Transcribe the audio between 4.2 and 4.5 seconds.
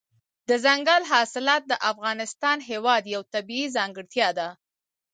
ده.